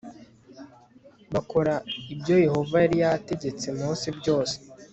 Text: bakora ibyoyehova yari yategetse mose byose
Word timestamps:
bakora 1.33 1.73
ibyoyehova 2.13 2.75
yari 2.83 2.95
yategetse 3.03 3.65
mose 3.79 4.07
byose 4.19 4.55